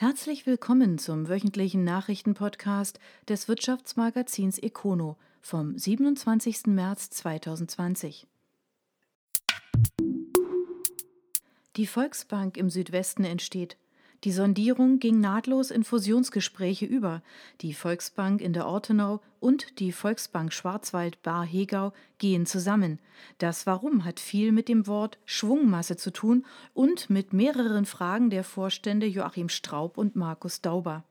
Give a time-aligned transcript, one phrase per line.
[0.00, 6.66] Herzlich willkommen zum wöchentlichen Nachrichtenpodcast des Wirtschaftsmagazins Econo vom 27.
[6.66, 8.28] März 2020.
[11.74, 13.76] Die Volksbank im Südwesten entsteht.
[14.24, 17.22] Die Sondierung ging nahtlos in Fusionsgespräche über.
[17.60, 22.98] Die Volksbank in der Ortenau und die Volksbank Schwarzwald-Bar-Hegau gehen zusammen.
[23.38, 26.44] Das Warum hat viel mit dem Wort Schwungmasse zu tun
[26.74, 31.04] und mit mehreren Fragen der Vorstände Joachim Straub und Markus Dauber.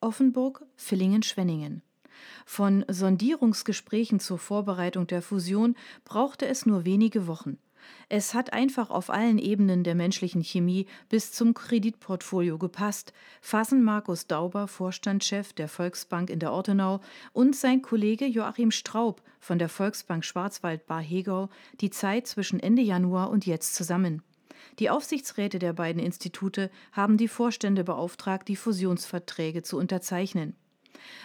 [0.00, 1.82] Offenburg, Villingen-Schwenningen.
[2.46, 7.58] Von Sondierungsgesprächen zur Vorbereitung der Fusion brauchte es nur wenige Wochen.
[8.08, 14.26] Es hat einfach auf allen Ebenen der menschlichen Chemie bis zum Kreditportfolio gepasst, fassen Markus
[14.26, 17.00] Dauber, Vorstandschef der Volksbank in der Ortenau,
[17.32, 21.48] und sein Kollege Joachim Straub von der Volksbank Schwarzwald-Bar-Hegau
[21.80, 24.22] die Zeit zwischen Ende Januar und jetzt zusammen.
[24.78, 30.56] Die Aufsichtsräte der beiden Institute haben die Vorstände beauftragt, die Fusionsverträge zu unterzeichnen.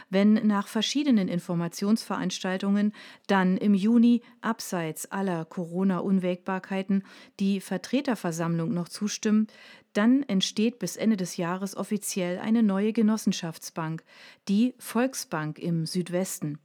[0.09, 2.93] Wenn nach verschiedenen Informationsveranstaltungen
[3.27, 7.03] dann im Juni abseits aller Corona-Unwägbarkeiten
[7.39, 9.53] die Vertreterversammlung noch zustimmt,
[9.93, 14.03] dann entsteht bis Ende des Jahres offiziell eine neue Genossenschaftsbank,
[14.47, 16.59] die Volksbank im Südwesten.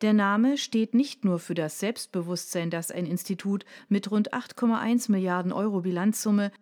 [0.00, 5.52] Der Name steht nicht nur für das Selbstbewusstsein, das ein Institut mit rund 8,1 Milliarden
[5.52, 6.52] Euro Bilanzsumme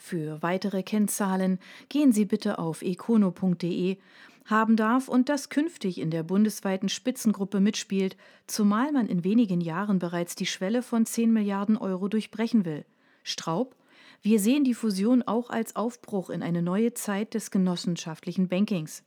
[0.00, 1.58] für weitere Kennzahlen
[1.90, 3.98] gehen Sie bitte auf econo.de
[4.46, 8.16] haben darf und das künftig in der bundesweiten Spitzengruppe mitspielt,
[8.46, 12.84] zumal man in wenigen Jahren bereits die Schwelle von 10 Milliarden Euro durchbrechen will.
[13.22, 13.76] Straub,
[14.22, 19.02] wir sehen die Fusion auch als Aufbruch in eine neue Zeit des genossenschaftlichen Bankings.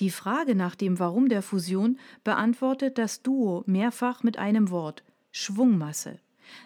[0.00, 6.18] Die Frage nach dem Warum der Fusion beantwortet das Duo mehrfach mit einem Wort Schwungmasse.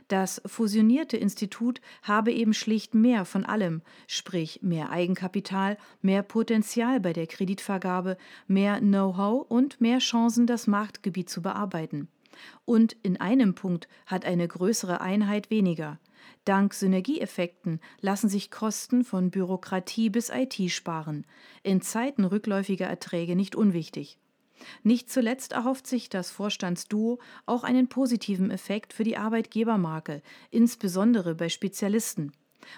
[0.09, 7.13] Das fusionierte Institut habe eben schlicht mehr von allem, sprich mehr Eigenkapital, mehr Potenzial bei
[7.13, 8.17] der Kreditvergabe,
[8.47, 12.09] mehr Know-how und mehr Chancen, das Marktgebiet zu bearbeiten.
[12.65, 15.99] Und in einem Punkt hat eine größere Einheit weniger.
[16.45, 21.25] Dank Synergieeffekten lassen sich Kosten von Bürokratie bis IT sparen.
[21.63, 24.19] In Zeiten rückläufiger Erträge nicht unwichtig.
[24.83, 31.49] Nicht zuletzt erhofft sich das Vorstandsduo auch einen positiven Effekt für die Arbeitgebermarke, insbesondere bei
[31.49, 32.33] Spezialisten.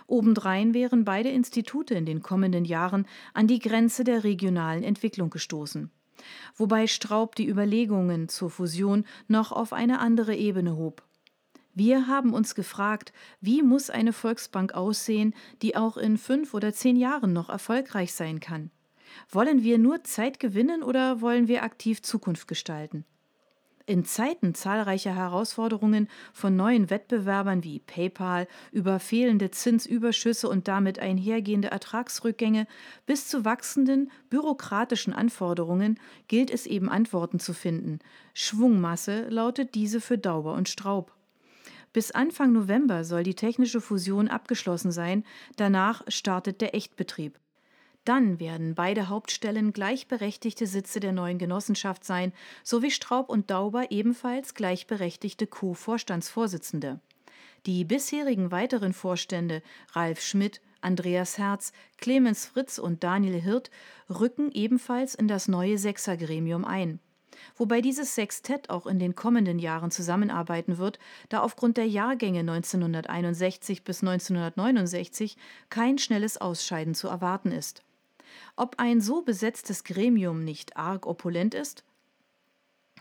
[0.06, 5.90] Obendrein wären beide Institute in den kommenden Jahren an die Grenze der regionalen Entwicklung gestoßen.
[6.56, 11.02] Wobei Straub die Überlegungen zur Fusion noch auf eine andere Ebene hob.
[11.74, 16.96] Wir haben uns gefragt, wie muss eine Volksbank aussehen, die auch in fünf oder zehn
[16.96, 18.72] Jahren noch erfolgreich sein kann.
[19.30, 23.04] Wollen wir nur Zeit gewinnen oder wollen wir aktiv Zukunft gestalten?
[23.88, 31.68] In Zeiten zahlreicher Herausforderungen von neuen Wettbewerbern wie PayPal über fehlende Zinsüberschüsse und damit einhergehende
[31.68, 32.66] Ertragsrückgänge
[33.06, 35.98] bis zu wachsenden bürokratischen Anforderungen
[36.28, 38.00] gilt es eben Antworten zu finden.
[38.34, 41.14] Schwungmasse lautet diese für Dauber und Straub.
[41.94, 45.24] Bis Anfang November soll die technische Fusion abgeschlossen sein,
[45.56, 47.38] danach startet der Echtbetrieb.
[48.08, 52.32] Dann werden beide Hauptstellen gleichberechtigte Sitze der neuen Genossenschaft sein,
[52.64, 57.00] sowie Straub und Dauber ebenfalls gleichberechtigte Co-Vorstandsvorsitzende.
[57.66, 63.70] Die bisherigen weiteren Vorstände Ralf Schmidt, Andreas Herz, Clemens Fritz und Daniel Hirt
[64.08, 67.00] rücken ebenfalls in das neue Sechsergremium ein.
[67.56, 70.98] Wobei dieses Sextett auch in den kommenden Jahren zusammenarbeiten wird,
[71.28, 75.36] da aufgrund der Jahrgänge 1961 bis 1969
[75.68, 77.82] kein schnelles Ausscheiden zu erwarten ist.
[78.58, 81.84] Ob ein so besetztes Gremium nicht arg opulent ist?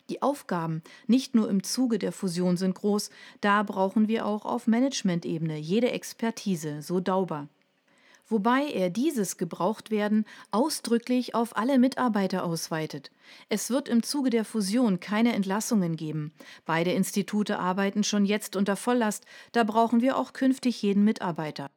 [0.08, 3.10] Die Aufgaben nicht nur im Zuge der Fusion sind groß,
[3.42, 7.48] da brauchen wir auch auf Managementebene jede Expertise, so Dauber.
[8.28, 13.10] Wobei er dieses Gebrauchtwerden ausdrücklich auf alle Mitarbeiter ausweitet.
[13.50, 16.34] Es wird im Zuge der Fusion keine Entlassungen geben.
[16.68, 21.72] Beide Institute arbeiten schon jetzt unter Volllast, da brauchen wir auch künftig jeden Mitarbeiter.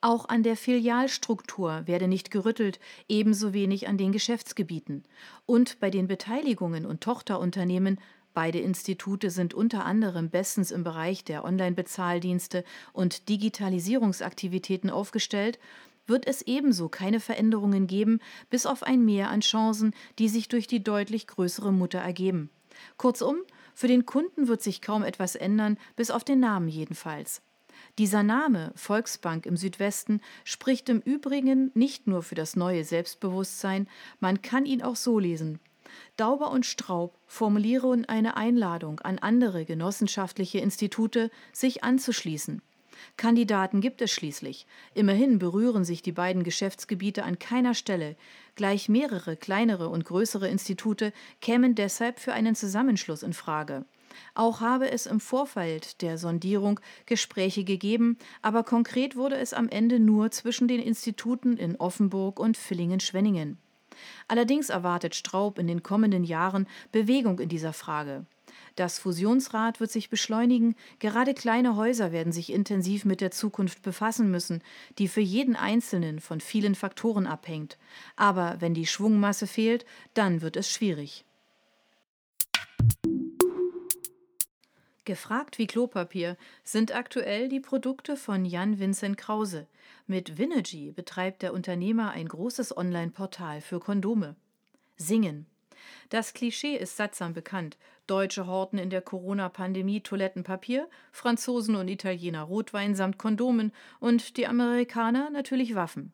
[0.00, 2.78] Auch an der Filialstruktur werde nicht gerüttelt,
[3.08, 5.04] ebenso wenig an den Geschäftsgebieten.
[5.46, 7.98] Und bei den Beteiligungen und Tochterunternehmen
[8.36, 15.58] Beide Institute sind unter anderem bestens im Bereich der Online-Bezahldienste und Digitalisierungsaktivitäten aufgestellt,
[16.06, 18.20] wird es ebenso keine Veränderungen geben,
[18.50, 22.50] bis auf ein Mehr an Chancen, die sich durch die deutlich größere Mutter ergeben.
[22.98, 23.38] Kurzum,
[23.74, 27.40] für den Kunden wird sich kaum etwas ändern, bis auf den Namen jedenfalls.
[27.98, 33.88] Dieser Name Volksbank im Südwesten spricht im Übrigen nicht nur für das neue Selbstbewusstsein,
[34.20, 35.60] man kann ihn auch so lesen.
[36.18, 42.60] Dauber und Straub formulieren eine Einladung an andere genossenschaftliche Institute, sich anzuschließen.
[43.16, 44.66] Kandidaten gibt es schließlich.
[44.92, 48.16] Immerhin berühren sich die beiden Geschäftsgebiete an keiner Stelle.
[48.56, 53.86] Gleich mehrere kleinere und größere Institute kämen deshalb für einen Zusammenschluss in Frage.
[54.34, 59.98] Auch habe es im Vorfeld der Sondierung Gespräche gegeben, aber konkret wurde es am Ende
[60.00, 63.58] nur zwischen den Instituten in Offenburg und Villingen-Schwenningen.
[64.28, 68.26] Allerdings erwartet Straub in den kommenden Jahren Bewegung in dieser Frage.
[68.74, 74.30] Das Fusionsrad wird sich beschleunigen, gerade kleine Häuser werden sich intensiv mit der Zukunft befassen
[74.30, 74.62] müssen,
[74.98, 77.78] die für jeden Einzelnen von vielen Faktoren abhängt.
[78.16, 81.24] Aber wenn die Schwungmasse fehlt, dann wird es schwierig.
[85.06, 89.68] Gefragt wie Klopapier sind aktuell die Produkte von Jan Vincent Krause.
[90.08, 94.34] Mit Vinergy betreibt der Unternehmer ein großes Online-Portal für Kondome.
[94.96, 95.46] Singen.
[96.08, 97.78] Das Klischee ist sattsam bekannt.
[98.08, 103.70] Deutsche horten in der Corona-Pandemie Toilettenpapier, Franzosen und Italiener Rotwein samt Kondomen
[104.00, 106.12] und die Amerikaner natürlich Waffen.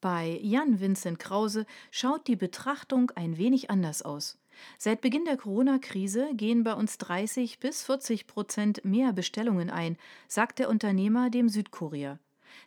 [0.00, 4.36] Bei Jan Vincent Krause schaut die Betrachtung ein wenig anders aus.
[4.78, 9.96] Seit Beginn der Corona-Krise gehen bei uns 30 bis 40 Prozent mehr Bestellungen ein,
[10.28, 12.18] sagt der Unternehmer dem Südkurier.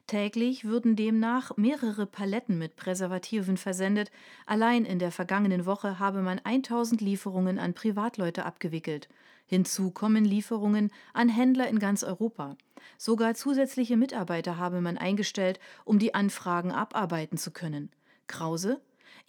[0.08, 4.12] Täglich würden demnach mehrere Paletten mit Präservativen versendet.
[4.46, 9.08] Allein in der vergangenen Woche habe man 1000 Lieferungen an Privatleute abgewickelt.
[9.46, 12.56] Hinzu kommen Lieferungen an Händler in ganz Europa.
[12.98, 17.90] Sogar zusätzliche Mitarbeiter habe man eingestellt, um die Anfragen abarbeiten zu können.
[18.28, 18.80] Krause?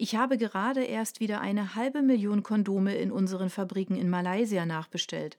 [0.03, 5.37] Ich habe gerade erst wieder eine halbe Million Kondome in unseren Fabriken in Malaysia nachbestellt.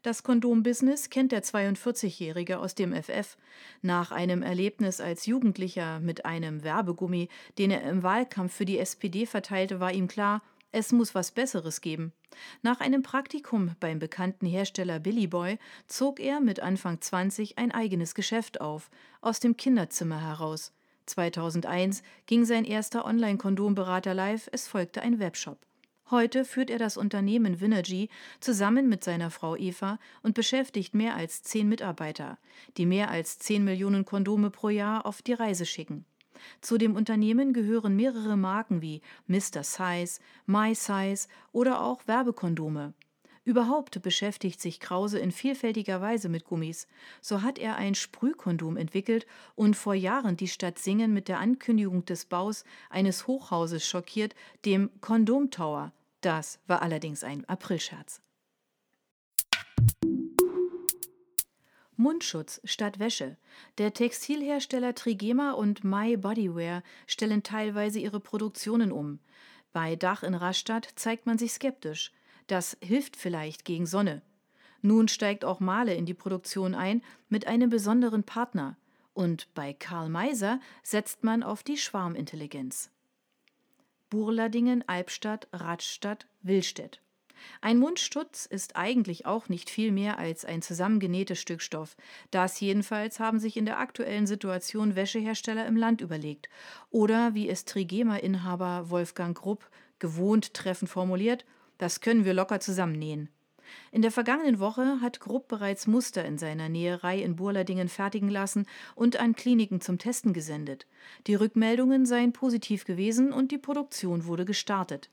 [0.00, 3.36] Das Kondombusiness kennt der 42-Jährige aus dem FF.
[3.82, 7.28] Nach einem Erlebnis als Jugendlicher mit einem Werbegummi,
[7.58, 10.40] den er im Wahlkampf für die SPD verteilte, war ihm klar,
[10.72, 12.14] es muss was Besseres geben.
[12.62, 18.14] Nach einem Praktikum beim bekannten Hersteller Billy Boy zog er mit Anfang 20 ein eigenes
[18.14, 18.88] Geschäft auf,
[19.20, 20.72] aus dem Kinderzimmer heraus.
[21.08, 25.58] 2001 ging sein erster Online-Kondomberater live, es folgte ein Webshop.
[26.10, 28.08] Heute führt er das Unternehmen Vinergy
[28.40, 32.38] zusammen mit seiner Frau Eva und beschäftigt mehr als zehn Mitarbeiter,
[32.78, 36.06] die mehr als zehn Millionen Kondome pro Jahr auf die Reise schicken.
[36.60, 39.62] Zu dem Unternehmen gehören mehrere Marken wie Mr.
[39.62, 42.94] Size, My Size oder auch Werbekondome.
[43.48, 46.86] Überhaupt beschäftigt sich Krause in vielfältiger Weise mit Gummis.
[47.22, 52.04] So hat er ein Sprühkondom entwickelt und vor Jahren die Stadt Singen mit der Ankündigung
[52.04, 54.34] des Baus eines Hochhauses schockiert,
[54.66, 58.20] dem Kondom Tower, das war allerdings ein Aprilscherz.
[61.96, 63.38] Mundschutz statt Wäsche.
[63.78, 69.20] Der Textilhersteller Trigema und My Bodywear stellen teilweise ihre Produktionen um.
[69.72, 72.12] Bei Dach in Rastatt zeigt man sich skeptisch.
[72.48, 74.22] Das hilft vielleicht gegen Sonne.
[74.82, 78.76] Nun steigt auch Male in die Produktion ein mit einem besonderen Partner.
[79.12, 82.90] Und bei Karl Meiser setzt man auf die Schwarmintelligenz.
[84.10, 87.00] Burladingen, Albstadt, Radstadt, Willstedt.
[87.60, 91.96] Ein Mundstutz ist eigentlich auch nicht viel mehr als ein zusammengenähtes Stück Stoff.
[92.30, 96.48] Das jedenfalls haben sich in der aktuellen Situation Wäschehersteller im Land überlegt.
[96.90, 99.68] Oder wie es Trigema-Inhaber Wolfgang Grupp
[99.98, 101.44] gewohnt treffend formuliert,
[101.78, 103.28] das können wir locker zusammennähen.
[103.92, 108.66] In der vergangenen Woche hat Grupp bereits Muster in seiner Näherei in Burladingen fertigen lassen
[108.94, 110.86] und an Kliniken zum Testen gesendet.
[111.26, 115.10] Die Rückmeldungen seien positiv gewesen und die Produktion wurde gestartet.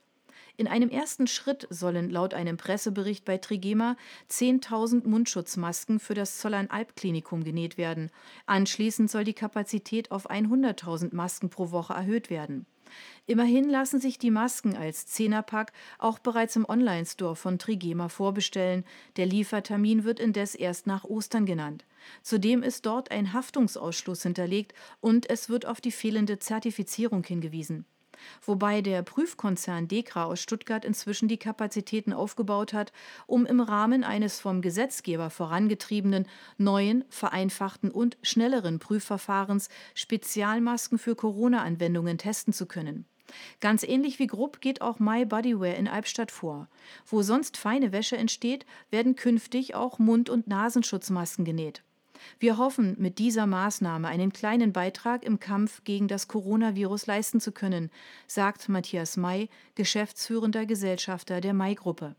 [0.58, 3.96] In einem ersten Schritt sollen laut einem Pressebericht bei Trigema
[4.30, 8.10] 10.000 Mundschutzmasken für das Zollern-Alb-Klinikum genäht werden.
[8.46, 12.64] Anschließend soll die Kapazität auf 100.000 Masken pro Woche erhöht werden.
[13.26, 18.84] Immerhin lassen sich die Masken als Zehnerpack auch bereits im Online-Store von Trigema vorbestellen.
[19.16, 21.84] Der Liefertermin wird indes erst nach Ostern genannt.
[22.22, 27.84] Zudem ist dort ein Haftungsausschluss hinterlegt und es wird auf die fehlende Zertifizierung hingewiesen.
[28.44, 32.92] Wobei der Prüfkonzern Dekra aus Stuttgart inzwischen die Kapazitäten aufgebaut hat,
[33.26, 36.26] um im Rahmen eines vom Gesetzgeber vorangetriebenen,
[36.58, 43.06] neuen, vereinfachten und schnelleren Prüfverfahrens Spezialmasken für Corona-Anwendungen testen zu können.
[43.60, 46.68] Ganz ähnlich wie Grupp geht auch My Bodywear in Albstadt vor.
[47.06, 51.82] Wo sonst feine Wäsche entsteht, werden künftig auch Mund- und Nasenschutzmasken genäht.
[52.38, 57.52] Wir hoffen, mit dieser Maßnahme einen kleinen Beitrag im Kampf gegen das Coronavirus leisten zu
[57.52, 57.90] können,
[58.26, 62.16] sagt Matthias May, geschäftsführender Gesellschafter der May-Gruppe.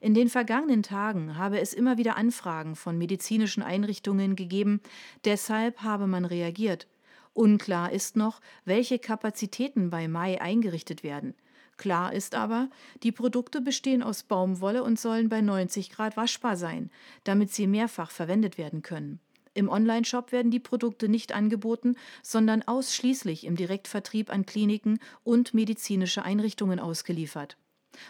[0.00, 4.80] In den vergangenen Tagen habe es immer wieder Anfragen von medizinischen Einrichtungen gegeben,
[5.24, 6.86] deshalb habe man reagiert.
[7.34, 11.34] Unklar ist noch, welche Kapazitäten bei Mai eingerichtet werden.
[11.76, 12.68] Klar ist aber,
[13.02, 16.90] die Produkte bestehen aus Baumwolle und sollen bei 90 Grad waschbar sein,
[17.24, 19.20] damit sie mehrfach verwendet werden können.
[19.54, 26.22] Im Onlineshop werden die Produkte nicht angeboten, sondern ausschließlich im Direktvertrieb an Kliniken und medizinische
[26.22, 27.58] Einrichtungen ausgeliefert.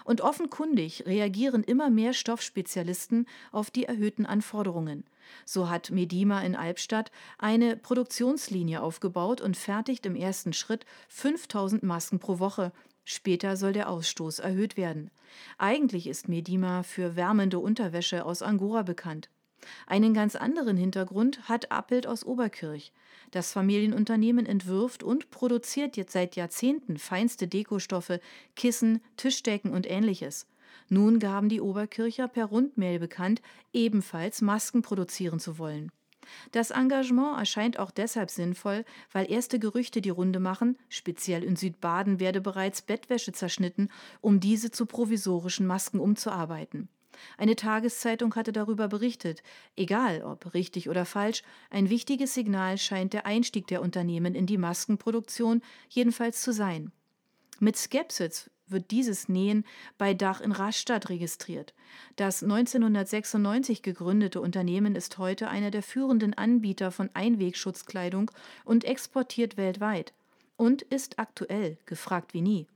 [0.05, 5.05] Und offenkundig reagieren immer mehr Stoffspezialisten auf die erhöhten Anforderungen.
[5.45, 12.21] So hat Medima in Albstadt eine Produktionslinie aufgebaut und fertigt im ersten Schritt 5000 Masken
[12.21, 12.73] pro Woche.
[13.05, 15.11] Später soll der Ausstoß erhöht werden.
[15.59, 19.29] Eigentlich ist Medima für wärmende Unterwäsche aus Angora bekannt.
[19.87, 22.93] Einen ganz anderen Hintergrund hat Appelt aus Oberkirch.
[23.31, 28.21] Das Familienunternehmen entwirft und produziert jetzt seit Jahrzehnten feinste Dekostoffe,
[28.57, 30.47] Kissen, Tischdecken und ähnliches.
[30.89, 33.41] Nun gaben die Oberkircher per Rundmail bekannt,
[33.73, 35.91] ebenfalls Masken produzieren zu wollen.
[36.51, 42.21] Das Engagement erscheint auch deshalb sinnvoll, weil erste Gerüchte die Runde machen, speziell in Südbaden
[42.21, 43.89] werde bereits Bettwäsche zerschnitten,
[44.21, 46.89] um diese zu provisorischen Masken umzuarbeiten.
[47.37, 49.43] Eine Tageszeitung hatte darüber berichtet.
[49.77, 54.59] Egal, ob richtig oder falsch, ein wichtiges Signal scheint der Einstieg der Unternehmen in die
[54.59, 56.93] Maskenproduktion jedenfalls zu sein.
[57.61, 59.65] Mit Skepsis wird dieses Nähen
[59.99, 61.75] bei Dach in Rastatt registriert.
[62.17, 68.31] Das 1996 gegründete Unternehmen ist heute einer der führenden Anbieter von Einwegschutzkleidung
[68.65, 70.13] und exportiert weltweit
[70.57, 72.67] und ist aktuell gefragt wie nie.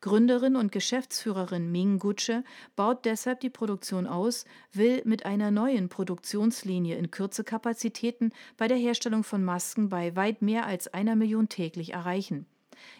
[0.00, 2.44] Gründerin und Geschäftsführerin Ming Gutsche
[2.76, 8.76] baut deshalb die Produktion aus, will mit einer neuen Produktionslinie in Kürze Kapazitäten bei der
[8.76, 12.46] Herstellung von Masken bei weit mehr als einer Million täglich erreichen.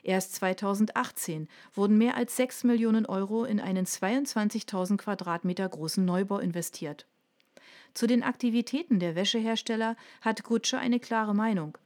[0.02, 7.06] Erst 2018 wurden mehr als 6 Millionen Euro in einen 22.000 Quadratmeter großen Neubau investiert.
[7.94, 11.76] Zu den Aktivitäten der Wäschehersteller hat Gutsche eine klare Meinung.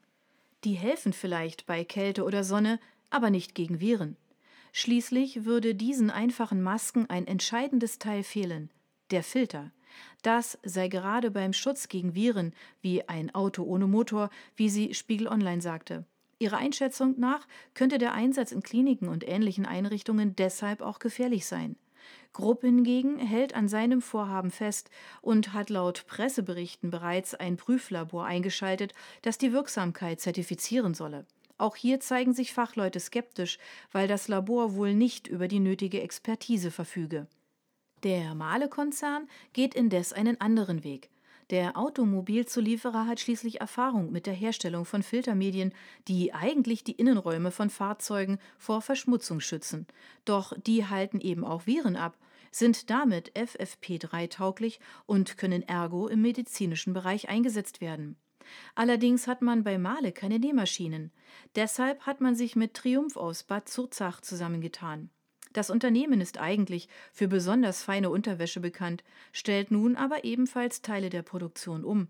[0.65, 2.79] Die helfen vielleicht bei Kälte oder Sonne,
[3.11, 4.17] aber nicht gegen Viren.
[4.73, 8.71] Schließlich würde diesen einfachen Masken ein entscheidendes Teil fehlen,
[9.11, 9.73] der Filter.
[10.23, 12.53] Das sei gerade beim Schutz gegen Viren
[12.83, 16.05] wie ein Auto ohne Motor, wie sie Spiegel Online sagte.
[16.39, 21.77] Ihrer Einschätzung nach könnte der Einsatz in Kliniken und ähnlichen Einrichtungen deshalb auch gefährlich sein.
[22.33, 24.91] Grupp hingegen hält an seinem Vorhaben fest
[25.23, 31.25] und hat laut Presseberichten bereits ein Prüflabor eingeschaltet, das die Wirksamkeit zertifizieren solle.
[31.59, 33.59] Auch hier zeigen sich Fachleute skeptisch,
[33.91, 37.27] weil das Labor wohl nicht über die nötige Expertise verfüge.
[38.03, 41.09] Der Mahle-Konzern geht indes einen anderen Weg.
[41.51, 45.73] Der Automobilzulieferer hat schließlich Erfahrung mit der Herstellung von Filtermedien,
[46.09, 49.87] die eigentlich die Innenräume von Fahrzeugen vor Verschmutzung schützen.
[50.25, 52.17] Doch die halten eben auch Viren ab,
[52.51, 58.17] sind damit FFP3 tauglich und können ergo im medizinischen Bereich eingesetzt werden.
[58.75, 61.13] Allerdings hat man bei Male keine Nähmaschinen.
[61.55, 65.11] Deshalb hat man sich mit Triumph aus Bad Zurzach zusammengetan.
[65.53, 71.23] Das Unternehmen ist eigentlich für besonders feine Unterwäsche bekannt, stellt nun aber ebenfalls Teile der
[71.23, 72.09] Produktion um.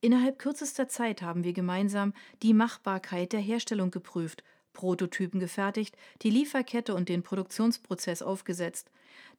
[0.00, 2.12] Innerhalb kürzester Zeit haben wir gemeinsam
[2.42, 8.90] die Machbarkeit der Herstellung geprüft Prototypen gefertigt, die Lieferkette und den Produktionsprozess aufgesetzt.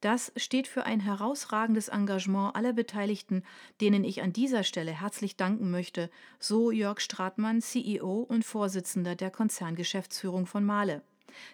[0.01, 3.43] Das steht für ein herausragendes Engagement aller Beteiligten,
[3.81, 6.09] denen ich an dieser Stelle herzlich danken möchte,
[6.39, 11.01] so Jörg Stratmann, CEO und Vorsitzender der Konzerngeschäftsführung von Mahle.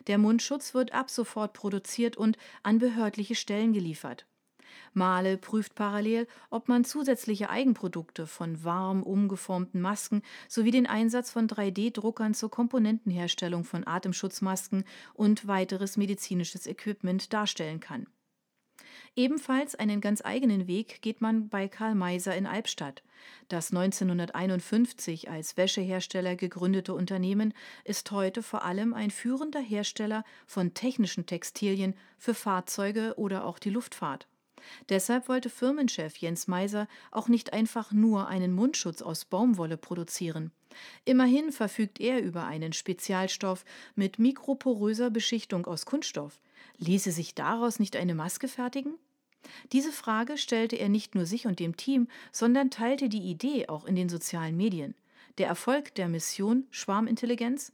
[0.08, 4.26] Der Mundschutz wird ab sofort produziert und an behördliche Stellen geliefert.
[4.94, 11.48] Mahle prüft parallel, ob man zusätzliche Eigenprodukte von warm umgeformten Masken sowie den Einsatz von
[11.48, 14.84] 3D-Druckern zur Komponentenherstellung von Atemschutzmasken
[15.14, 18.08] und weiteres medizinisches Equipment darstellen kann.
[19.16, 23.04] Ebenfalls einen ganz eigenen Weg geht man bei Karl Meiser in Albstadt.
[23.48, 27.54] Das 1951 als Wäschehersteller gegründete Unternehmen
[27.84, 33.72] ist heute vor allem ein führender Hersteller von technischen Textilien für Fahrzeuge oder auch die
[33.72, 34.28] Luftfahrt.
[34.90, 40.52] Deshalb wollte Firmenchef Jens Meiser auch nicht einfach nur einen Mundschutz aus Baumwolle produzieren.
[41.06, 43.66] Immerhin verfügt er über einen Spezialstoff
[43.96, 46.40] mit mikroporöser Beschichtung aus Kunststoff.
[46.78, 48.96] Ließe sich daraus nicht eine Maske fertigen?
[49.72, 53.86] Diese Frage stellte er nicht nur sich und dem Team, sondern teilte die Idee auch
[53.86, 54.96] in den sozialen Medien.
[55.38, 57.72] Der Erfolg der Mission Schwarmintelligenz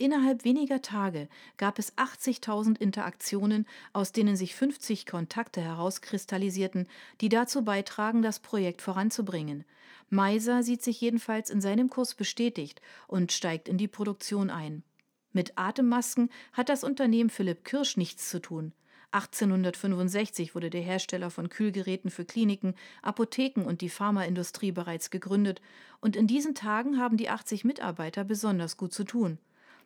[0.00, 6.86] Innerhalb weniger Tage gab es 80.000 Interaktionen, aus denen sich 50 Kontakte herauskristallisierten,
[7.20, 9.64] die dazu beitragen, das Projekt voranzubringen.
[10.08, 14.84] Meiser sieht sich jedenfalls in seinem Kurs bestätigt und steigt in die Produktion ein.
[15.32, 18.72] Mit Atemmasken hat das Unternehmen Philipp Kirsch nichts zu tun.
[19.10, 25.62] 1865 wurde der Hersteller von Kühlgeräten für Kliniken, Apotheken und die Pharmaindustrie bereits gegründet,
[26.00, 29.38] und in diesen Tagen haben die 80 Mitarbeiter besonders gut zu tun.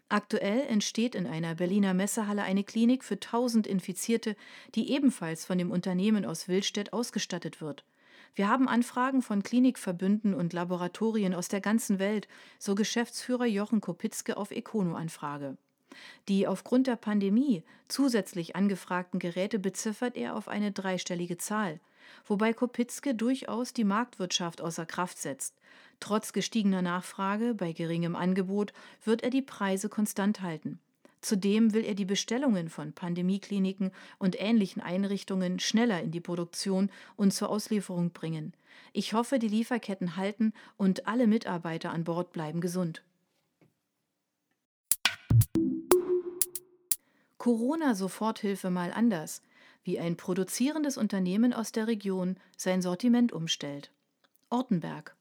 [0.09, 4.37] Aktuell entsteht in einer Berliner Messehalle eine Klinik für 1000 Infizierte,
[4.75, 7.85] die ebenfalls von dem Unternehmen aus Willstedt ausgestattet wird.
[8.35, 14.39] Wir haben Anfragen von Klinikverbünden und Laboratorien aus der ganzen Welt, so Geschäftsführer Jochen Kopitzke
[14.39, 15.59] auf Econo-Anfrage.
[16.29, 21.81] Die aufgrund der Pandemie zusätzlich angefragten Geräte beziffert er auf eine dreistellige Zahl,
[22.25, 25.55] wobei Kopitzke durchaus die Marktwirtschaft außer Kraft setzt.
[26.01, 28.73] Trotz gestiegener Nachfrage bei geringem Angebot
[29.05, 30.81] wird er die Preise konstant halten.
[31.23, 37.33] Zudem will er die Bestellungen von Pandemiekliniken und ähnlichen Einrichtungen schneller in die Produktion und
[37.33, 38.53] zur Auslieferung bringen.
[38.93, 43.05] Ich hoffe, die Lieferketten halten und alle Mitarbeiter an Bord bleiben gesund.
[47.39, 49.43] Corona-Soforthilfe mal anders,
[49.85, 53.93] wie ein produzierendes Unternehmen aus der Region sein Sortiment umstellt.
[54.51, 55.17] Ortenberg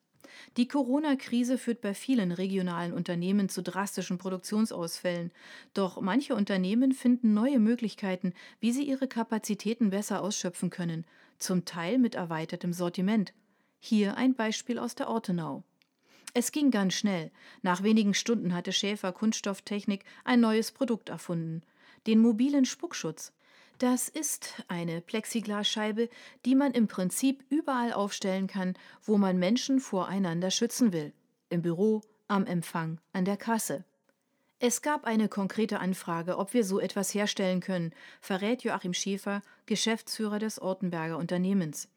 [0.57, 5.31] die Corona-Krise führt bei vielen regionalen Unternehmen zu drastischen Produktionsausfällen.
[5.73, 11.05] Doch manche Unternehmen finden neue Möglichkeiten, wie sie ihre Kapazitäten besser ausschöpfen können,
[11.37, 13.33] zum Teil mit erweitertem Sortiment.
[13.79, 15.63] Hier ein Beispiel aus der Ortenau.
[16.33, 17.31] Es ging ganz schnell.
[17.61, 21.61] Nach wenigen Stunden hatte Schäfer Kunststofftechnik ein neues Produkt erfunden.
[22.07, 23.33] Den mobilen Spuckschutz.
[23.81, 26.07] Das ist eine Plexiglasscheibe,
[26.45, 31.13] die man im Prinzip überall aufstellen kann, wo man Menschen voreinander schützen will.
[31.49, 33.83] Im Büro, am Empfang, an der Kasse.
[34.59, 40.37] Es gab eine konkrete Anfrage, ob wir so etwas herstellen können, verrät Joachim Schäfer, Geschäftsführer
[40.37, 41.89] des Ortenberger Unternehmens.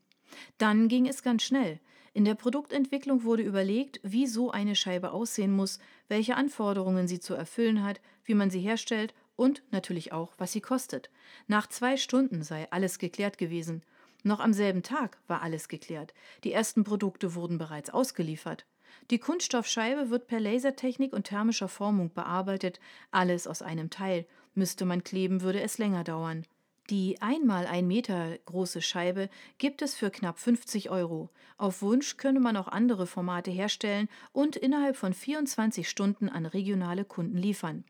[0.56, 1.80] Dann ging es ganz schnell.
[2.14, 7.34] In der Produktentwicklung wurde überlegt, wie so eine Scheibe aussehen muss, welche Anforderungen sie zu
[7.34, 11.10] erfüllen hat, wie man sie herstellt und natürlich auch, was sie kostet.
[11.46, 13.82] Nach zwei Stunden sei alles geklärt gewesen.
[14.22, 16.14] Noch am selben Tag war alles geklärt.
[16.44, 18.64] Die ersten Produkte wurden bereits ausgeliefert.
[19.10, 24.26] Die Kunststoffscheibe wird per Lasertechnik und thermischer Formung bearbeitet, alles aus einem Teil.
[24.54, 26.46] Müsste man kleben, würde es länger dauern.
[26.90, 31.30] Die einmal ein Meter große Scheibe gibt es für knapp 50 Euro.
[31.56, 37.04] Auf Wunsch könne man auch andere Formate herstellen und innerhalb von 24 Stunden an regionale
[37.04, 37.84] Kunden liefern.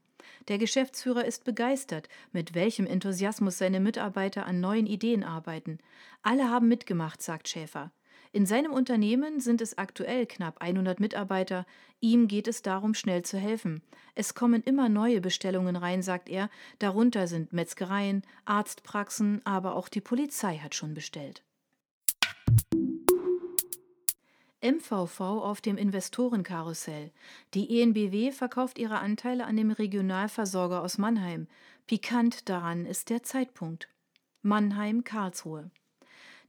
[0.48, 5.78] Der Geschäftsführer ist begeistert, mit welchem Enthusiasmus seine Mitarbeiter an neuen Ideen arbeiten.
[6.22, 7.90] Alle haben mitgemacht, sagt Schäfer.
[8.34, 11.66] In seinem Unternehmen sind es aktuell knapp 100 Mitarbeiter.
[12.00, 13.80] Ihm geht es darum, schnell zu helfen.
[14.16, 16.50] Es kommen immer neue Bestellungen rein, sagt er.
[16.80, 21.44] Darunter sind Metzgereien, Arztpraxen, aber auch die Polizei hat schon bestellt.
[24.64, 27.12] MVV auf dem Investorenkarussell.
[27.52, 31.48] Die ENBW verkauft ihre Anteile an dem Regionalversorger aus Mannheim.
[31.86, 33.90] Pikant daran ist der Zeitpunkt.
[34.40, 35.70] Mannheim-Karlsruhe.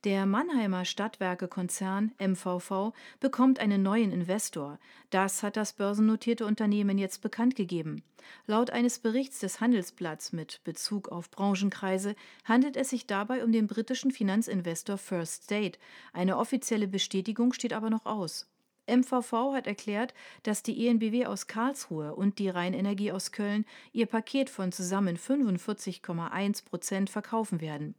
[0.05, 4.77] Der Mannheimer Stadtwerke-Konzern MVV bekommt einen neuen Investor.
[5.09, 8.03] Das hat das börsennotierte Unternehmen jetzt bekannt gegeben.
[8.45, 13.65] Laut eines Berichts des Handelsblatts mit Bezug auf Branchenkreise handelt es sich dabei um den
[13.65, 15.79] britischen Finanzinvestor First State.
[16.13, 18.45] Eine offizielle Bestätigung steht aber noch aus.
[18.87, 24.49] MVV hat erklärt, dass die ENBW aus Karlsruhe und die Rheinenergie aus Köln ihr Paket
[24.49, 27.95] von zusammen 45,1 Prozent verkaufen werden.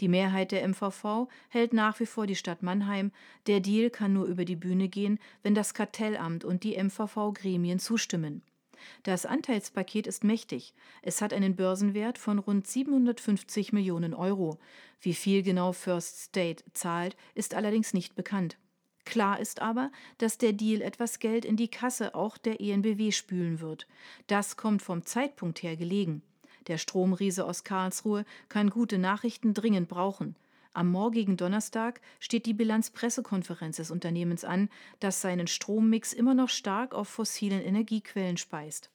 [0.00, 3.12] Die Mehrheit der MVV hält nach wie vor die Stadt Mannheim.
[3.46, 8.42] Der Deal kann nur über die Bühne gehen, wenn das Kartellamt und die MVV-Gremien zustimmen.
[9.02, 10.74] Das Anteilspaket ist mächtig.
[11.02, 14.58] Es hat einen Börsenwert von rund 750 Millionen Euro.
[15.00, 18.56] Wie viel genau First State zahlt, ist allerdings nicht bekannt.
[19.08, 23.58] Klar ist aber, dass der Deal etwas Geld in die Kasse auch der ENBW spülen
[23.58, 23.86] wird.
[24.26, 26.20] Das kommt vom Zeitpunkt her gelegen.
[26.66, 30.36] Der Stromriese aus Karlsruhe kann gute Nachrichten dringend brauchen.
[30.74, 34.68] Am morgigen Donnerstag steht die Bilanzpressekonferenz des Unternehmens an,
[35.00, 38.90] das seinen Strommix immer noch stark auf fossilen Energiequellen speist.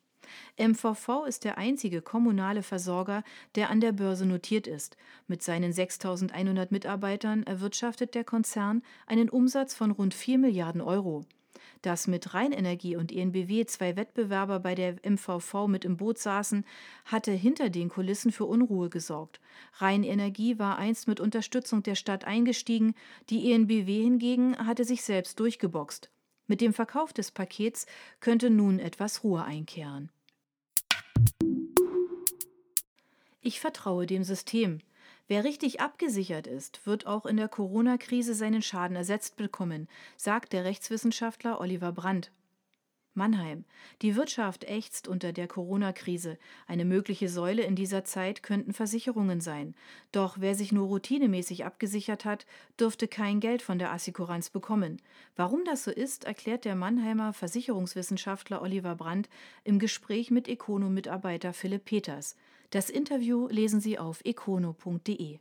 [0.57, 3.23] MVV ist der einzige kommunale Versorger,
[3.55, 4.97] der an der Börse notiert ist.
[5.27, 11.25] Mit seinen 6100 Mitarbeitern erwirtschaftet der Konzern einen Umsatz von rund 4 Milliarden Euro.
[11.81, 16.65] Dass mit Rheinenergie und ENBW zwei Wettbewerber bei der MVV mit im Boot saßen,
[17.05, 19.41] hatte hinter den Kulissen für Unruhe gesorgt.
[19.79, 22.95] Rheinenergie war einst mit Unterstützung der Stadt eingestiegen,
[23.29, 26.09] die ENBW hingegen hatte sich selbst durchgeboxt.
[26.47, 27.85] Mit dem Verkauf des Pakets
[28.19, 30.09] könnte nun etwas Ruhe einkehren.
[33.41, 34.79] Ich vertraue dem System.
[35.27, 40.65] Wer richtig abgesichert ist, wird auch in der Corona-Krise seinen Schaden ersetzt bekommen, sagt der
[40.65, 42.31] Rechtswissenschaftler Oliver Brandt.
[43.15, 43.65] Mannheim.
[44.01, 46.37] Die Wirtschaft ächzt unter der Corona-Krise.
[46.67, 49.75] Eine mögliche Säule in dieser Zeit könnten Versicherungen sein.
[50.11, 52.45] Doch wer sich nur routinemäßig abgesichert hat,
[52.79, 55.01] dürfte kein Geld von der Assikuranz bekommen.
[55.35, 59.29] Warum das so ist, erklärt der Mannheimer Versicherungswissenschaftler Oliver Brandt
[59.63, 62.35] im Gespräch mit Econo-Mitarbeiter Philipp Peters.
[62.71, 65.39] Das Interview lesen Sie auf econo.de.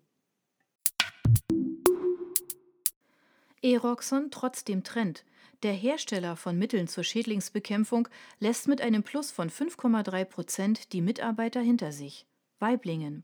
[3.63, 5.25] Eroxon trotzdem Trend.
[5.63, 8.09] Der Hersteller von Mitteln zur Schädlingsbekämpfung
[8.41, 12.27] lässt mit einem Plus von 5,3 Prozent die Mitarbeiter hinter sich.
[12.59, 13.23] Weiblingen.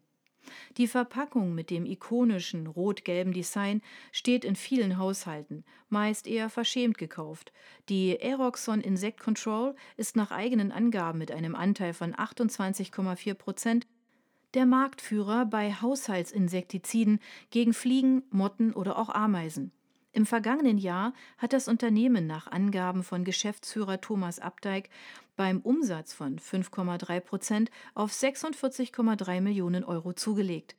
[0.76, 7.52] Die Verpackung mit dem ikonischen rot-gelben Design steht in vielen Haushalten, meist eher verschämt gekauft.
[7.88, 13.86] Die Aeroxon Insect Control ist nach eigenen Angaben mit einem Anteil von 28,4 Prozent
[14.54, 17.18] der Marktführer bei Haushaltsinsektiziden
[17.50, 19.72] gegen Fliegen, Motten oder auch Ameisen.
[20.12, 24.88] Im vergangenen Jahr hat das Unternehmen nach Angaben von Geschäftsführer Thomas Abdeig
[25.36, 30.76] beim Umsatz von 5,3 Prozent auf 46,3 Millionen Euro zugelegt.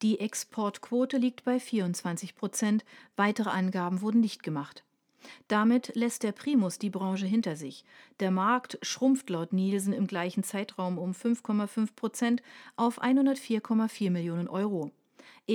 [0.00, 2.84] Die Exportquote liegt bei 24 Prozent,
[3.16, 4.84] weitere Angaben wurden nicht gemacht.
[5.48, 7.84] Damit lässt der Primus die Branche hinter sich.
[8.18, 12.42] Der Markt schrumpft laut Nielsen im gleichen Zeitraum um 5,5 Prozent
[12.76, 14.90] auf 104,4 Millionen Euro.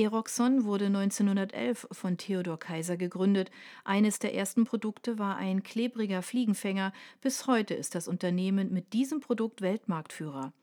[0.03, 3.51] Eroxon wurde 1911 von Theodor Kaiser gegründet.
[3.83, 6.93] Eines der ersten Produkte war ein klebriger Fliegenfänger.
[7.21, 10.53] Bis heute ist das Unternehmen mit diesem Produkt Weltmarktführer.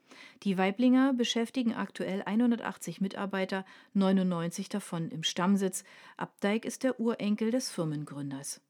[0.45, 5.85] Die Weiblinger beschäftigen aktuell 180 Mitarbeiter, 99 davon im Stammsitz.
[6.17, 8.61] Abdeig ist der Urenkel des Firmengründers.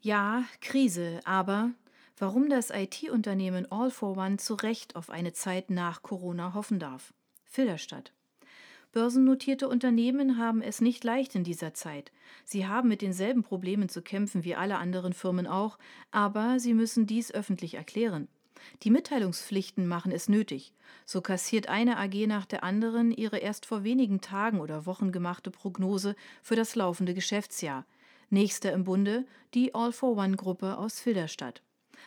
[0.00, 1.70] Ja, Krise, aber
[2.18, 7.14] warum das IT-Unternehmen All for One zu Recht auf eine Zeit nach Corona hoffen darf.
[7.52, 8.14] Filderstadt.
[8.92, 12.10] Börsennotierte Unternehmen haben es nicht leicht in dieser Zeit.
[12.46, 15.78] Sie haben mit denselben Problemen zu kämpfen wie alle anderen Firmen auch,
[16.10, 18.28] aber sie müssen dies öffentlich erklären.
[18.84, 20.72] Die Mitteilungspflichten machen es nötig.
[21.04, 25.50] So kassiert eine AG nach der anderen ihre erst vor wenigen Tagen oder Wochen gemachte
[25.50, 27.84] Prognose für das laufende Geschäftsjahr.
[28.30, 31.60] Nächster im Bunde die All for One Gruppe aus Filderstadt.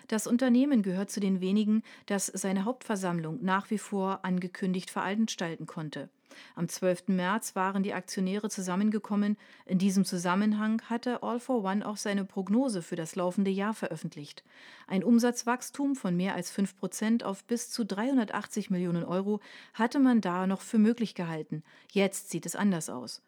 [0.08, 6.10] Das Unternehmen gehört zu den wenigen, das seine Hauptversammlung nach wie vor angekündigt veranstalten konnte.
[6.56, 7.08] Am 12.
[7.08, 9.38] März waren die Aktionäre zusammengekommen.
[9.66, 14.44] In diesem Zusammenhang hatte All for One auch seine Prognose für das laufende Jahr veröffentlicht.
[14.88, 19.40] Ein Umsatzwachstum von mehr als 5 Prozent auf bis zu 380 Millionen Euro
[19.74, 21.64] hatte man da noch für möglich gehalten.
[21.92, 23.22] Jetzt sieht es anders aus.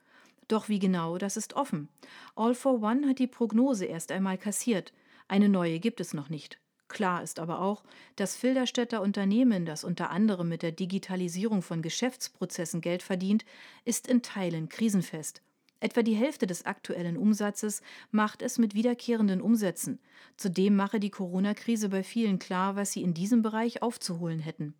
[0.47, 1.89] Doch wie genau, das ist offen.
[2.35, 4.93] All for One hat die Prognose erst einmal kassiert.
[5.27, 6.59] Eine neue gibt es noch nicht.
[6.87, 7.83] Klar ist aber auch,
[8.15, 13.43] das Filderstädter Unternehmen, das unter anderem mit der Digitalisierung von Geschäftsprozessen Geld verdient,
[13.83, 15.41] ist in Teilen krisenfest.
[15.79, 19.99] Etwa die Hälfte des aktuellen Umsatzes macht es mit wiederkehrenden Umsätzen.
[20.37, 24.73] Zudem mache die Corona-Krise bei vielen klar, was sie in diesem Bereich aufzuholen hätten.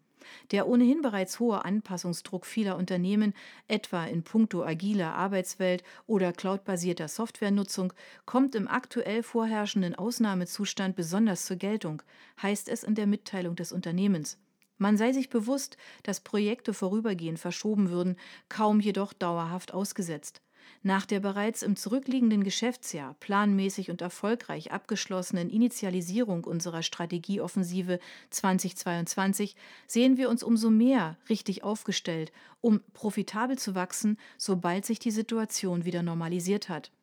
[0.51, 3.33] Der ohnehin bereits hohe Anpassungsdruck vieler Unternehmen,
[3.67, 7.93] etwa in puncto agiler Arbeitswelt oder cloudbasierter Softwarenutzung,
[8.25, 12.01] kommt im aktuell vorherrschenden Ausnahmezustand besonders zur Geltung,
[12.41, 14.37] heißt es in der Mitteilung des Unternehmens.
[14.77, 18.15] Man sei sich bewusst, dass Projekte vorübergehend verschoben würden,
[18.47, 20.41] kaum jedoch dauerhaft ausgesetzt.
[20.87, 30.15] Nach der bereits im zurückliegenden Geschäftsjahr planmäßig und erfolgreich abgeschlossenen Initialisierung unserer Strategieoffensive 2022 sehen
[30.15, 36.03] wir uns umso mehr richtig aufgestellt, um profitabel zu wachsen, sobald sich die Situation wieder
[36.03, 36.93] normalisiert hat.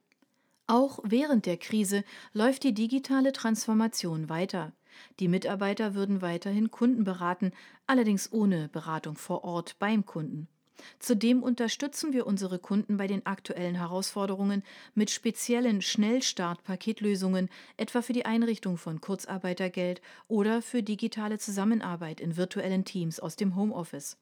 [0.66, 4.72] Auch während der Krise läuft die digitale Transformation weiter.
[5.20, 7.52] Die Mitarbeiter würden weiterhin Kunden beraten,
[7.86, 10.48] allerdings ohne Beratung vor Ort beim Kunden.
[10.98, 14.62] Zudem unterstützen wir unsere Kunden bei den aktuellen Herausforderungen
[14.94, 22.84] mit speziellen Schnellstart-Paketlösungen, etwa für die Einrichtung von Kurzarbeitergeld oder für digitale Zusammenarbeit in virtuellen
[22.84, 24.16] Teams aus dem Homeoffice.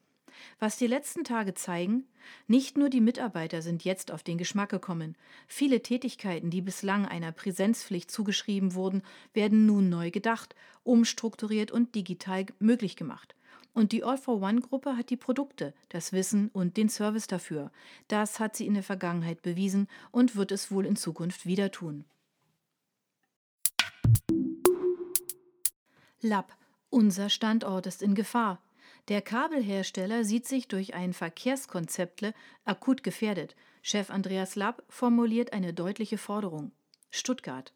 [0.59, 2.05] Was die letzten Tage zeigen,
[2.47, 5.15] nicht nur die Mitarbeiter sind jetzt auf den Geschmack gekommen.
[5.47, 12.45] Viele Tätigkeiten, die bislang einer Präsenzpflicht zugeschrieben wurden, werden nun neu gedacht, umstrukturiert und digital
[12.59, 13.35] möglich gemacht.
[13.73, 17.71] Und die All-for-One-Gruppe hat die Produkte, das Wissen und den Service dafür.
[18.07, 22.05] Das hat sie in der Vergangenheit bewiesen und wird es wohl in Zukunft wieder tun.
[26.21, 26.55] Lab.
[26.89, 28.61] Unser Standort ist in Gefahr.
[29.09, 32.33] Der Kabelhersteller sieht sich durch ein Verkehrskonzeptle
[32.65, 33.55] akut gefährdet.
[33.81, 36.71] Chef Andreas Lapp formuliert eine deutliche Forderung.
[37.09, 37.73] Stuttgart.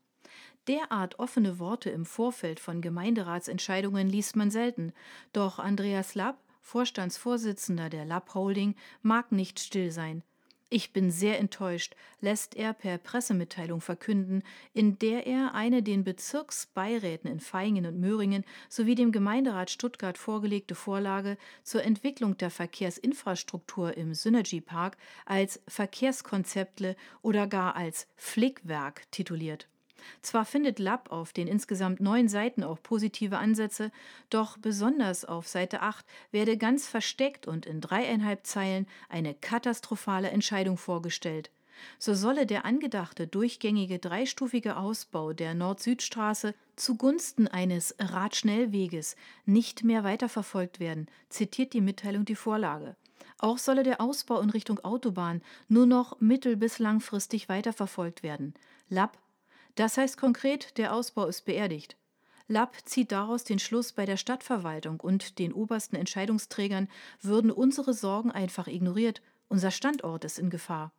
[0.68, 4.92] Derart offene Worte im Vorfeld von Gemeinderatsentscheidungen liest man selten.
[5.32, 10.24] Doch Andreas Lapp, Vorstandsvorsitzender der Lapp Holding, mag nicht still sein.
[10.70, 17.32] Ich bin sehr enttäuscht, lässt er per Pressemitteilung verkünden, in der er eine den Bezirksbeiräten
[17.32, 24.14] in Vaihingen und Möhringen sowie dem Gemeinderat Stuttgart vorgelegte Vorlage zur Entwicklung der Verkehrsinfrastruktur im
[24.14, 29.70] Synergy Park als Verkehrskonzeptle oder gar als Flickwerk tituliert.
[30.22, 33.92] Zwar findet Lapp auf den insgesamt neun Seiten auch positive Ansätze,
[34.30, 40.78] doch besonders auf Seite 8 werde ganz versteckt und in dreieinhalb Zeilen eine katastrophale Entscheidung
[40.78, 41.52] vorgestellt.
[42.00, 50.80] So solle der angedachte durchgängige dreistufige Ausbau der Nord-Süd-Straße zugunsten eines Radschnellweges nicht mehr weiterverfolgt
[50.80, 52.96] werden, zitiert die Mitteilung die Vorlage.
[53.40, 58.56] Auch solle der Ausbau in Richtung Autobahn nur noch mittel- bis langfristig weiterverfolgt werden.
[58.90, 59.18] Lapp
[59.78, 61.96] das heißt konkret, der Ausbau ist beerdigt.
[62.48, 66.88] Lapp zieht daraus den Schluss, bei der Stadtverwaltung und den obersten Entscheidungsträgern
[67.22, 69.22] würden unsere Sorgen einfach ignoriert.
[69.50, 70.92] Unser Standort ist in Gefahr.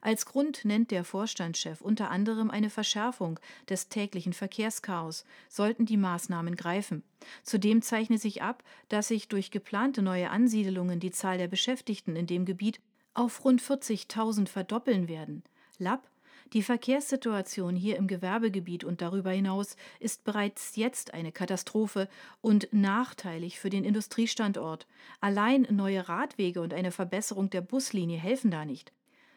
[0.00, 6.54] Als Grund nennt der Vorstandschef unter anderem eine Verschärfung des täglichen Verkehrschaos, sollten die Maßnahmen
[6.54, 7.02] greifen.
[7.42, 12.26] Zudem zeichne sich ab, dass sich durch geplante neue Ansiedelungen die Zahl der Beschäftigten in
[12.26, 12.80] dem Gebiet
[13.14, 15.42] auf rund 40.000 verdoppeln werden.
[15.78, 16.08] Lapp
[16.52, 22.08] die Verkehrssituation hier im Gewerbegebiet und darüber hinaus ist bereits jetzt eine Katastrophe
[22.40, 24.86] und nachteilig für den Industriestandort.
[25.20, 28.92] Allein neue Radwege und eine Verbesserung der Buslinie helfen da nicht.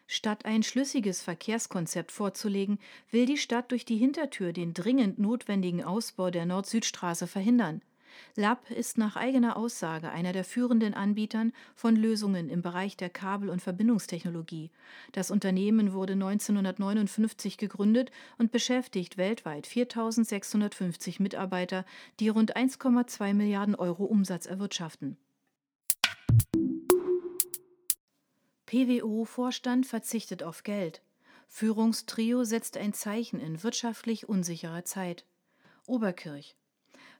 [0.06, 2.78] Statt ein schlüssiges Verkehrskonzept vorzulegen,
[3.10, 7.82] will die Stadt durch die Hintertür den dringend notwendigen Ausbau der Nord-Süd-Straße verhindern.
[8.34, 13.50] Lapp ist nach eigener Aussage einer der führenden Anbietern von Lösungen im Bereich der Kabel-
[13.50, 14.70] und Verbindungstechnologie.
[15.12, 21.84] Das Unternehmen wurde 1959 gegründet und beschäftigt weltweit 4650 Mitarbeiter,
[22.20, 25.16] die rund 1,2 Milliarden Euro Umsatz erwirtschaften.
[28.66, 31.00] PWO-Vorstand verzichtet auf Geld.
[31.48, 35.24] Führungstrio setzt ein Zeichen in wirtschaftlich unsicherer Zeit.
[35.86, 36.56] Oberkirch.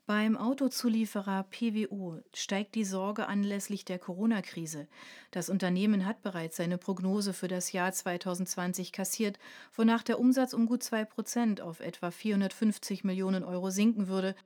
[0.07, 4.87] Beim Autozulieferer PWO steigt die Sorge anlässlich der Corona-Krise.
[5.33, 9.41] Das Unternehmen hat bereits seine Prognose für das Jahr 2020 kassiert,
[9.75, 14.37] wonach der Umsatz um gut 2 Prozent auf etwa 450 Millionen Euro sinken würde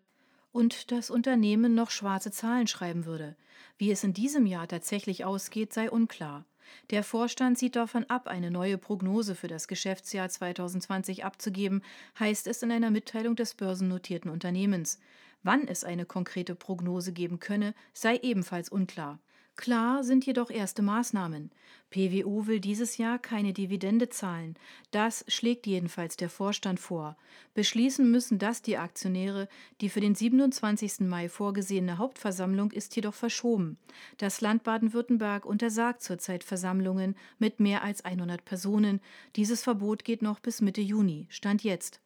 [0.51, 3.37] und das Unternehmen noch schwarze Zahlen schreiben würde.
[3.77, 6.47] Wie es in diesem Jahr tatsächlich ausgeht, sei unklar.
[6.89, 11.83] Der Vorstand sieht davon ab, eine neue Prognose für das Geschäftsjahr 2020 abzugeben,
[12.19, 14.99] heißt es in einer Mitteilung des börsennotierten Unternehmens.
[15.43, 19.19] Wann es eine konkrete Prognose geben könne, sei ebenfalls unklar.
[19.61, 21.51] Klar sind jedoch erste Maßnahmen.
[21.91, 24.55] PWO will dieses Jahr keine Dividende zahlen.
[24.91, 27.19] Das schlägt jedenfalls der Vorstand vor.
[27.53, 29.49] Beschließen müssen das die Aktionäre.
[29.83, 31.01] Die für den 27.
[31.01, 33.77] Mai vorgesehene Hauptversammlung ist jedoch verschoben.
[34.17, 39.01] Das Land Baden-Württemberg untersagt zurzeit Versammlungen mit mehr als 100 Personen.
[39.37, 41.27] Dieses Verbot geht noch bis Mitte Juni.
[41.29, 42.01] Stand jetzt.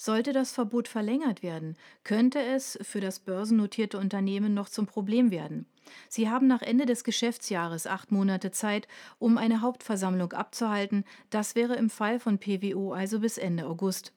[0.00, 5.66] Sollte das Verbot verlängert werden, könnte es für das börsennotierte Unternehmen noch zum Problem werden.
[6.08, 8.86] Sie haben nach Ende des Geschäftsjahres acht Monate Zeit,
[9.18, 11.04] um eine Hauptversammlung abzuhalten.
[11.30, 14.12] Das wäre im Fall von PWO also bis Ende August.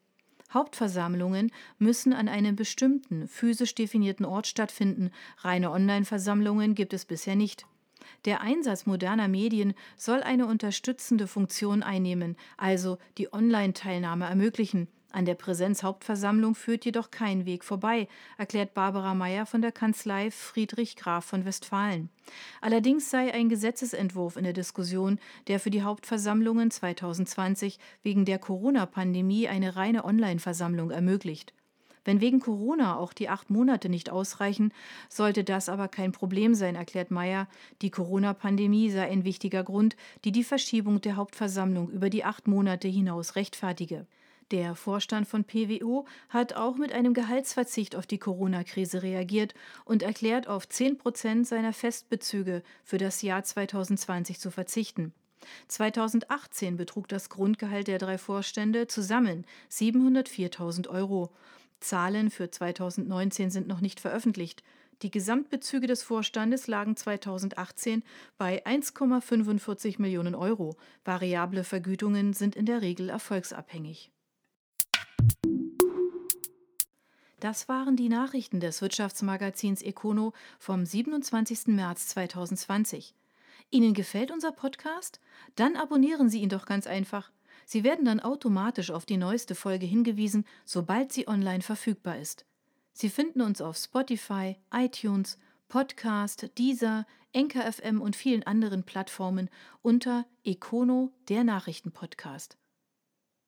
[0.53, 5.09] Hauptversammlungen müssen an einem bestimmten physisch definierten Ort stattfinden.
[5.39, 7.65] Reine Online-Versammlungen gibt es bisher nicht.
[8.25, 14.87] Der Einsatz moderner Medien soll eine unterstützende Funktion einnehmen, also die Online-Teilnahme ermöglichen.
[15.13, 20.95] An der Präsenzhauptversammlung führt jedoch kein Weg vorbei, erklärt Barbara Meyer von der Kanzlei Friedrich
[20.95, 22.09] Graf von Westfalen.
[22.61, 29.49] Allerdings sei ein Gesetzesentwurf in der Diskussion, der für die Hauptversammlungen 2020 wegen der Corona-Pandemie
[29.49, 31.53] eine reine Online-Versammlung ermöglicht.
[32.03, 34.73] Wenn wegen Corona auch die acht Monate nicht ausreichen,
[35.09, 37.47] sollte das aber kein Problem sein, erklärt Meyer.
[37.81, 42.87] Die Corona-Pandemie sei ein wichtiger Grund, die die Verschiebung der Hauptversammlung über die acht Monate
[42.87, 44.07] hinaus rechtfertige.
[44.51, 49.53] Der Vorstand von PWO hat auch mit einem Gehaltsverzicht auf die Corona-Krise reagiert
[49.85, 55.13] und erklärt, auf 10 Prozent seiner Festbezüge für das Jahr 2020 zu verzichten.
[55.69, 61.31] 2018 betrug das Grundgehalt der drei Vorstände zusammen 704.000 Euro.
[61.79, 64.63] Zahlen für 2019 sind noch nicht veröffentlicht.
[65.01, 68.03] Die Gesamtbezüge des Vorstandes lagen 2018
[68.37, 70.75] bei 1,45 Millionen Euro.
[71.05, 74.11] Variable Vergütungen sind in der Regel erfolgsabhängig.
[77.39, 81.67] Das waren die Nachrichten des Wirtschaftsmagazins Econo vom 27.
[81.67, 83.15] März 2020.
[83.71, 85.19] Ihnen gefällt unser Podcast?
[85.55, 87.31] Dann abonnieren Sie ihn doch ganz einfach.
[87.65, 92.45] Sie werden dann automatisch auf die neueste Folge hingewiesen, sobald sie online verfügbar ist.
[92.93, 99.49] Sie finden uns auf Spotify, iTunes, Podcast, Deezer, Enker FM und vielen anderen Plattformen
[99.81, 102.57] unter Econo, der Nachrichtenpodcast.